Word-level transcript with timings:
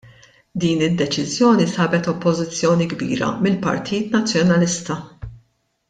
Din 0.61 0.79
id-deċiżjoni 0.85 1.67
sabet 1.73 2.09
oppożizzjoni 2.15 2.89
kbira 2.95 3.29
mill-Partit 3.45 4.13
Nazzjonalista. 4.19 4.99